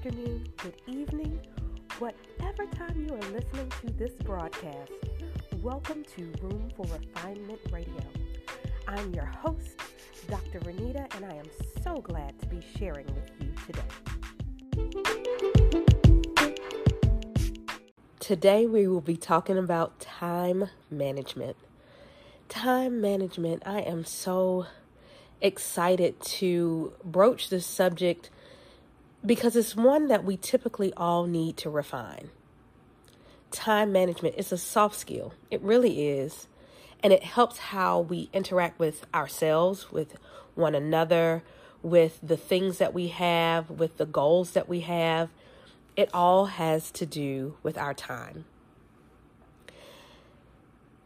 [0.00, 1.38] afternoon, good evening,
[1.98, 4.92] whatever time you are listening to this broadcast.
[5.60, 8.00] Welcome to Room for Refinement Radio.
[8.88, 9.78] I'm your host,
[10.26, 10.60] Dr.
[10.60, 11.44] Renita, and I am
[11.84, 13.82] so glad to be sharing with you today.
[18.20, 21.58] Today, we will be talking about time management.
[22.48, 24.64] Time management, I am so
[25.42, 28.30] excited to broach this subject
[29.24, 32.30] because it's one that we typically all need to refine.
[33.50, 36.46] Time management is a soft skill, it really is.
[37.02, 40.16] And it helps how we interact with ourselves, with
[40.54, 41.42] one another,
[41.82, 45.30] with the things that we have, with the goals that we have.
[45.96, 48.44] It all has to do with our time.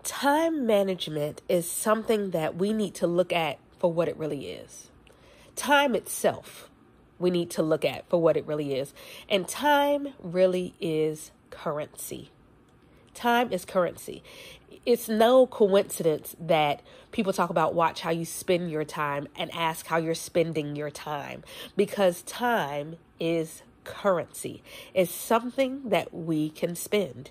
[0.02, 4.88] Time management is something that we need to look at for what it really is.
[5.56, 6.68] Time itself,
[7.18, 8.92] we need to look at for what it really is.
[9.28, 12.30] And time really is currency.
[13.14, 14.22] Time is currency.
[14.84, 19.86] It's no coincidence that people talk about watch how you spend your time and ask
[19.86, 21.42] how you're spending your time
[21.76, 24.62] because time is currency.
[24.92, 27.30] It's something that we can spend.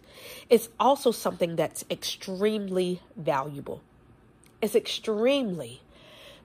[0.50, 3.81] It's also something that's extremely valuable.
[4.61, 5.81] It's extremely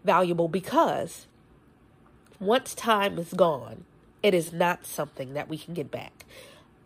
[0.04, 1.26] valuable because
[2.40, 3.84] once time is gone,
[4.22, 6.24] it is not something that we can get back.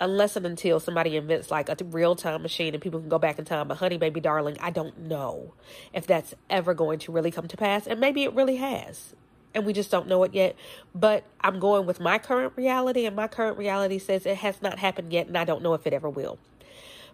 [0.01, 3.39] Unless and until somebody invents like a real time machine and people can go back
[3.39, 3.69] in time.
[3.69, 5.55] But, honey, baby, darling, I don't know
[5.93, 7.87] if that's ever going to really come to pass.
[7.87, 9.15] And maybe it really has.
[9.55, 10.57] And we just don't know it yet.
[10.95, 14.79] But I'm going with my current reality, and my current reality says it has not
[14.81, 16.39] happened yet, and I don't know if it ever will.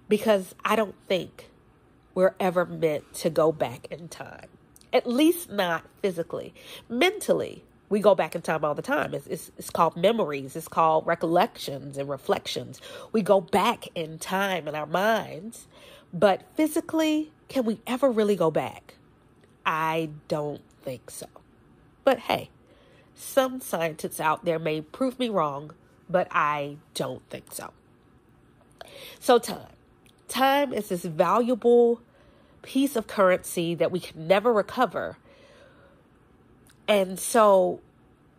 [0.09, 1.51] Because I don't think
[2.15, 4.49] we're ever meant to go back in time
[4.93, 6.55] at least not physically.
[6.89, 9.15] Mentally, we go back in time all the time.
[9.15, 12.81] It's, it's, it's, called memories, it's called recollections and reflections.
[13.13, 15.67] We go back in time in our minds,
[16.13, 18.95] but physically, can we ever really go back?
[19.65, 21.27] I don't think so.
[22.05, 22.51] But hey,
[23.15, 25.73] some scientists out there may prove me wrong,
[26.09, 27.73] but I don't think so.
[29.19, 29.67] So, time.
[30.29, 32.03] Time is this valuable
[32.61, 35.17] piece of currency that we can never recover.
[36.89, 37.81] And so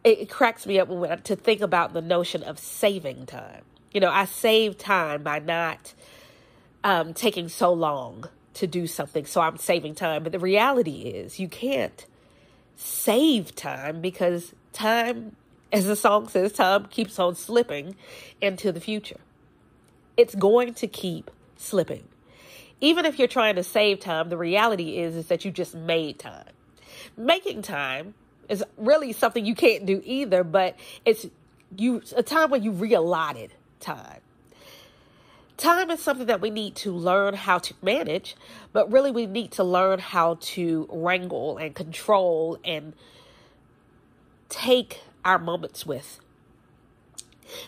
[0.03, 3.61] it, cracks me up when, to think about the notion of saving time.
[3.93, 5.93] You know, I save time by not
[6.83, 10.23] um, taking so long to do something, so I'm saving time.
[10.23, 12.05] But the reality is, you can't
[12.75, 15.35] save time because time,
[15.71, 17.95] as the song says, time keeps on slipping
[18.41, 19.19] into the future.
[20.17, 22.03] It's going to keep slipping
[22.81, 26.19] even if you're trying to save time, the reality is is that you just made
[26.19, 26.45] time.
[27.17, 28.13] Making time
[28.49, 31.27] is really something you can't do either, but it's
[31.77, 34.21] you a time when you reallotted time.
[35.57, 38.35] Time is something that we need to learn how to manage,
[38.71, 42.93] but really we need to learn how to wrangle and control and
[44.47, 46.21] take our moments with.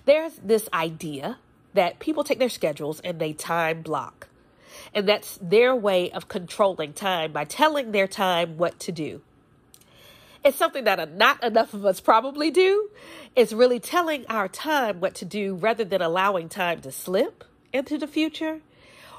[0.05, 1.37] There's this idea
[1.73, 4.29] that people take their schedules and they time block.
[4.93, 9.21] And that's their way of controlling time by telling their time what to do.
[10.43, 12.89] It's something that not enough of us probably do.
[13.35, 17.97] It's really telling our time what to do rather than allowing time to slip into
[17.97, 18.61] the future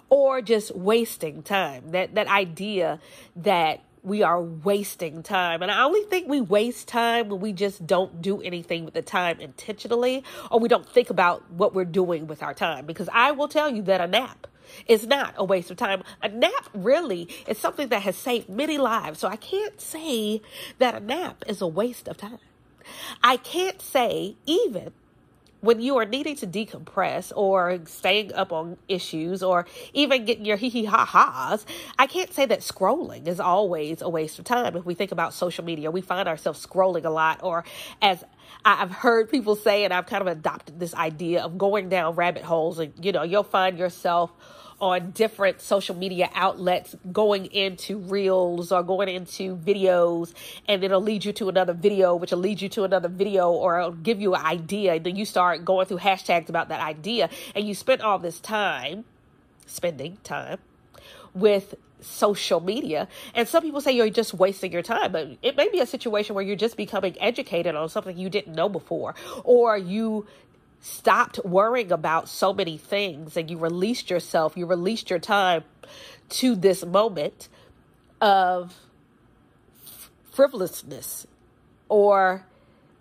[0.08, 1.90] or just wasting time.
[1.92, 3.00] That that idea
[3.36, 5.62] that we are wasting time.
[5.62, 9.02] And I only think we waste time when we just don't do anything with the
[9.02, 12.84] time intentionally or we don't think about what we're doing with our time.
[12.84, 14.48] Because I will tell you that a nap
[14.86, 16.02] is not a waste of time.
[16.22, 19.20] A nap really is something that has saved many lives.
[19.20, 20.42] So I can't say
[20.78, 22.38] that a nap is a waste of time.
[23.22, 24.92] I can't say even
[25.62, 30.56] when you are needing to decompress or staying up on issues or even getting your
[30.56, 31.64] hee hee ha ha's,
[31.96, 34.76] I can't say that scrolling is always a waste of time.
[34.76, 37.62] If we think about social media, we find ourselves scrolling a lot, or
[38.02, 38.24] as
[38.64, 42.42] I've heard people say, and I've kind of adopted this idea of going down rabbit
[42.42, 44.32] holes, and you know, you'll find yourself
[44.82, 50.34] on different social media outlets going into reels or going into videos
[50.66, 53.78] and it'll lead you to another video which will lead you to another video or
[53.78, 57.30] it'll give you an idea and then you start going through hashtags about that idea
[57.54, 59.04] and you spend all this time
[59.66, 60.58] spending time
[61.32, 63.08] with social media.
[63.34, 66.34] And some people say you're just wasting your time, but it may be a situation
[66.34, 69.14] where you're just becoming educated on something you didn't know before,
[69.44, 70.26] or you
[70.82, 75.64] stopped worrying about so many things and you released yourself, you released your time
[76.30, 77.48] to this moment
[78.20, 78.76] of
[80.32, 81.26] frivolousness
[81.88, 82.44] or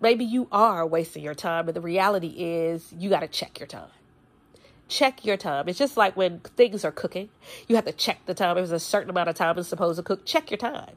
[0.02, 3.68] Maybe you are wasting your time, but the reality is you got to check your
[3.68, 3.88] time.
[4.88, 5.68] Check your time.
[5.68, 7.30] It's just like when things are cooking,
[7.68, 8.58] you have to check the time.
[8.58, 10.96] If there's a certain amount of time it's supposed to cook, check your time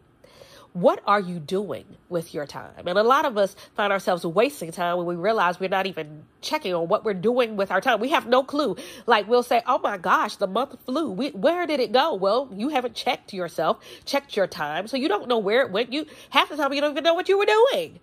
[0.75, 2.85] what are you doing with your time?
[2.85, 6.25] And a lot of us find ourselves wasting time when we realize we're not even
[6.41, 8.01] checking on what we're doing with our time.
[8.01, 8.75] We have no clue.
[9.07, 11.11] Like we'll say, "Oh my gosh, the month flew.
[11.11, 15.07] We, where did it go?" Well, you haven't checked yourself, checked your time, so you
[15.07, 15.93] don't know where it went.
[15.93, 18.01] You half the time you don't even know what you were doing.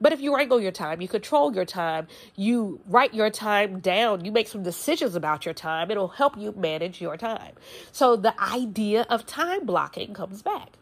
[0.00, 4.24] But if you wrangle your time, you control your time, you write your time down,
[4.24, 7.52] you make some decisions about your time, it'll help you manage your time.
[7.92, 10.78] So the idea of time blocking comes back.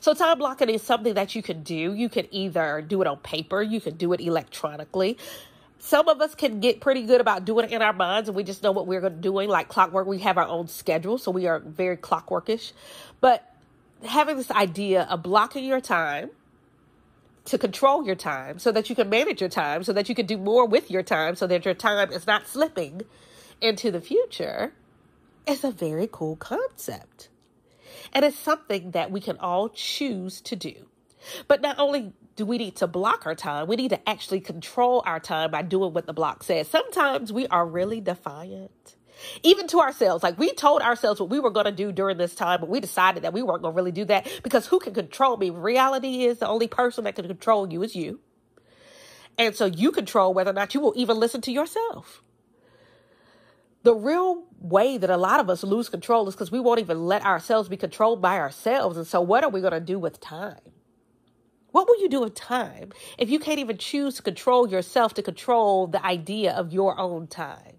[0.00, 1.94] So time blocking is something that you can do.
[1.94, 5.18] You can either do it on paper, you can do it electronically.
[5.78, 8.42] Some of us can get pretty good about doing it in our minds and we
[8.42, 9.48] just know what we're doing.
[9.48, 12.72] Like clockwork, we have our own schedule, so we are very clockworkish.
[13.20, 13.54] But
[14.06, 16.30] having this idea of blocking your time
[17.44, 20.26] to control your time so that you can manage your time, so that you can
[20.26, 23.02] do more with your time, so that your time is not slipping
[23.60, 24.72] into the future
[25.46, 27.28] is a very cool concept.
[28.12, 30.74] And it's something that we can all choose to do.
[31.48, 35.02] But not only do we need to block our time, we need to actually control
[35.06, 36.68] our time by doing what the block says.
[36.68, 38.96] Sometimes we are really defiant.
[39.42, 42.34] Even to ourselves, like we told ourselves what we were going to do during this
[42.34, 44.92] time, but we decided that we weren't going to really do that because who can
[44.92, 45.50] control me?
[45.50, 48.18] Reality is the only person that can control you is you.
[49.38, 52.23] And so you control whether or not you will even listen to yourself
[53.84, 57.06] the real way that a lot of us lose control is because we won't even
[57.06, 58.98] let ourselves be controlled by ourselves.
[58.98, 60.60] And so, what are we going to do with time?
[61.72, 65.22] What will you do with time if you can't even choose to control yourself to
[65.22, 67.78] control the idea of your own time?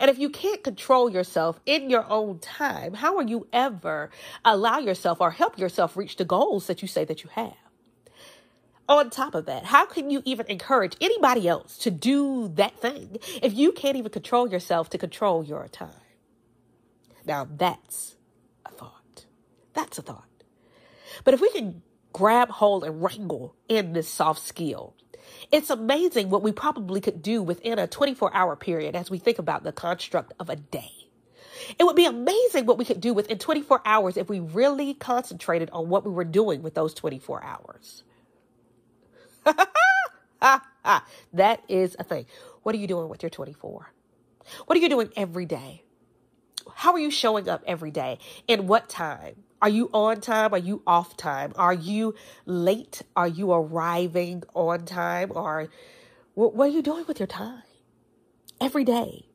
[0.00, 4.10] And if you can't control yourself in your own time, how will you ever
[4.44, 7.65] allow yourself or help yourself reach the goals that you say that you have?
[8.88, 13.18] On top of that, how can you even encourage anybody else to do that thing
[13.42, 15.90] if you can't even control yourself to control your time?
[17.24, 18.16] Now, that's
[18.64, 19.26] a thought.
[19.74, 20.28] That's a thought.
[21.24, 24.94] But if we can grab hold and wrangle in this soft skill,
[25.50, 29.38] it's amazing what we probably could do within a 24 hour period as we think
[29.38, 30.92] about the construct of a day.
[31.78, 35.70] It would be amazing what we could do within 24 hours if we really concentrated
[35.70, 38.04] on what we were doing with those 24 hours.
[41.32, 42.26] that is a thing.
[42.62, 43.92] What are you doing with your 24?
[44.66, 45.82] What are you doing every day?
[46.74, 48.18] How are you showing up every day?
[48.48, 49.44] In what time?
[49.62, 50.54] Are you on time?
[50.54, 51.52] Are you off time?
[51.56, 52.14] Are you
[52.46, 53.02] late?
[53.16, 55.32] Are you arriving on time?
[55.34, 55.68] Or
[56.34, 57.62] what are you doing with your time?
[58.60, 59.26] Every day.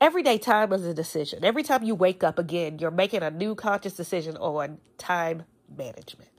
[0.00, 1.44] Everyday time is a decision.
[1.44, 5.44] Every time you wake up again, you're making a new conscious decision on time
[5.76, 6.30] management.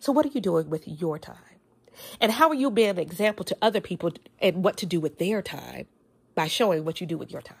[0.00, 1.49] So, what are you doing with your time?
[2.20, 5.18] And how are you being an example to other people and what to do with
[5.18, 5.86] their time
[6.34, 7.56] by showing what you do with your time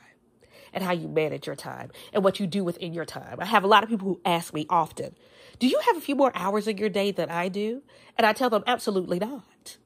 [0.72, 3.38] and how you manage your time and what you do within your time?
[3.40, 5.14] I have a lot of people who ask me often,
[5.58, 7.82] Do you have a few more hours in your day than I do?
[8.16, 9.76] And I tell them, Absolutely not.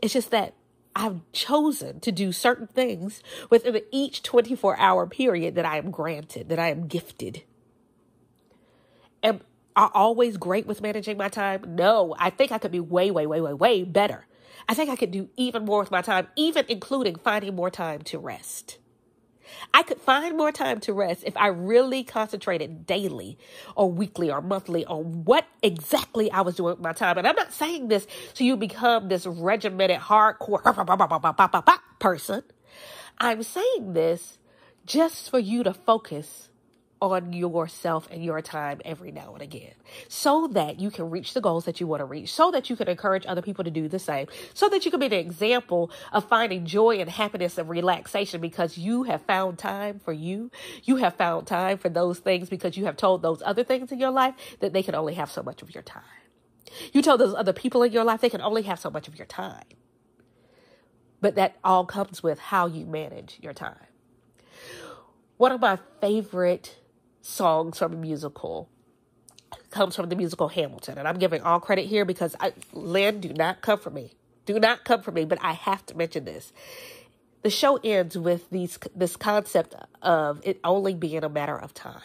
[0.00, 0.54] It's just that
[0.94, 6.48] I've chosen to do certain things within each 24 hour period that I am granted,
[6.48, 7.44] that I am gifted.
[9.78, 11.76] Are always great with managing my time?
[11.76, 14.26] No, I think I could be way, way, way, way, way better.
[14.68, 18.02] I think I could do even more with my time, even including finding more time
[18.02, 18.78] to rest.
[19.74, 23.38] I could find more time to rest if I really concentrated daily
[23.76, 27.18] or weekly or monthly on what exactly I was doing with my time.
[27.18, 30.64] And I'm not saying this so you become this regimented, hardcore
[32.00, 32.44] person.
[33.18, 34.38] I'm saying this
[34.86, 36.47] just for you to focus
[37.00, 39.74] on yourself and your time every now and again
[40.08, 42.76] so that you can reach the goals that you want to reach, so that you
[42.76, 45.90] can encourage other people to do the same, so that you can be an example
[46.12, 50.50] of finding joy and happiness and relaxation because you have found time for you.
[50.84, 53.98] You have found time for those things because you have told those other things in
[53.98, 56.02] your life that they can only have so much of your time.
[56.92, 59.16] You told those other people in your life they can only have so much of
[59.16, 59.64] your time.
[61.20, 63.74] But that all comes with how you manage your time.
[65.36, 66.76] One of my favorite
[67.28, 68.68] songs from a musical
[69.70, 70.98] comes from the musical Hamilton.
[70.98, 74.12] And I'm giving all credit here because I, Lin, do not come for me.
[74.46, 76.52] Do not come for me, but I have to mention this.
[77.42, 82.00] The show ends with these this concept of it only being a matter of time.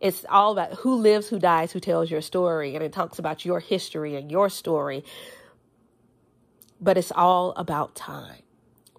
[0.00, 3.44] It's all about who lives, who dies, who tells your story, and it talks about
[3.44, 5.04] your history and your story.
[6.80, 8.42] But it's all about time.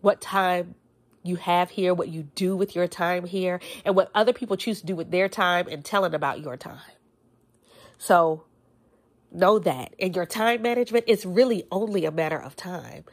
[0.01, 0.75] What time
[1.23, 4.81] you have here, what you do with your time here, and what other people choose
[4.81, 6.79] to do with their time and telling about your time.
[7.97, 8.43] So
[9.31, 13.05] know that in your time management, it's really only a matter of time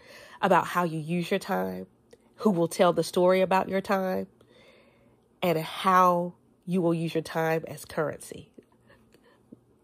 [0.43, 1.87] about how you use your time,
[2.37, 4.27] who will tell the story about your time,
[5.43, 6.35] and how
[6.67, 8.50] you will use your time as currency.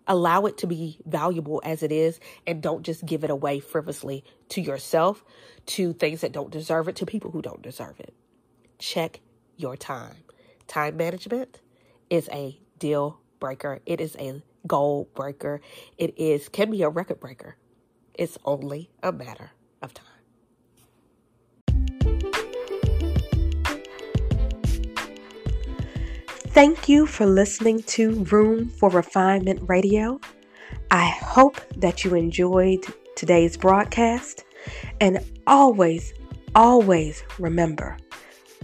[0.07, 4.25] Allow it to be valuable as it is, and don't just give it away frivolously
[4.51, 5.25] to yourself,
[5.67, 8.15] to things that don't deserve it, to people who don't deserve it.
[8.79, 9.21] Check
[9.57, 10.17] your time.
[10.67, 11.61] Time management
[12.11, 13.81] is a deal breaker.
[13.87, 15.61] It is a goal breaker.
[15.99, 17.57] It is can be a record breaker.
[18.15, 19.51] It's only a matter
[19.83, 20.16] of time.
[26.57, 30.19] Thank you for listening to Room for Refinement Radio.
[30.91, 32.83] I hope that you enjoyed
[33.15, 34.43] today's broadcast.
[34.99, 36.15] And always,
[36.55, 37.99] always remember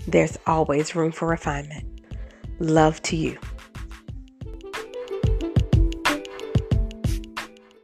[0.08, 1.84] there's always room for refinement.
[2.61, 3.38] Love to you.